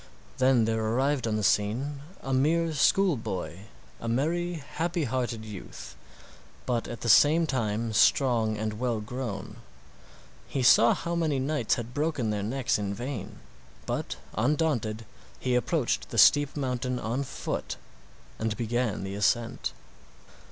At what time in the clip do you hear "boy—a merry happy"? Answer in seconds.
3.15-5.03